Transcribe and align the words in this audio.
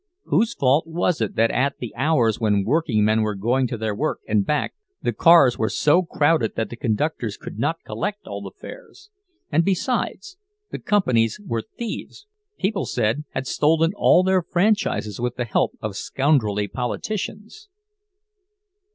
Whose 0.23 0.55
fault 0.55 0.87
was 0.87 1.21
it 1.21 1.35
that 1.35 1.51
at 1.51 1.77
the 1.77 1.93
hours 1.95 2.39
when 2.39 2.63
workingmen 2.65 3.21
were 3.21 3.35
going 3.35 3.67
to 3.67 3.77
their 3.77 3.93
work 3.93 4.21
and 4.27 4.43
back, 4.43 4.73
the 5.03 5.13
cars 5.13 5.59
were 5.59 5.69
so 5.69 6.01
crowded 6.01 6.55
that 6.55 6.71
the 6.71 6.75
conductors 6.75 7.37
could 7.37 7.59
not 7.59 7.83
collect 7.85 8.25
all 8.25 8.41
the 8.41 8.49
fares? 8.49 9.11
And 9.51 9.63
besides, 9.63 10.37
the 10.71 10.79
companies 10.79 11.39
were 11.45 11.61
thieves, 11.61 12.25
people 12.57 12.87
said—had 12.87 13.45
stolen 13.45 13.91
all 13.95 14.23
their 14.23 14.41
franchises 14.41 15.21
with 15.21 15.35
the 15.35 15.45
help 15.45 15.73
of 15.81 15.95
scoundrelly 15.95 16.67
politicians! 16.67 17.69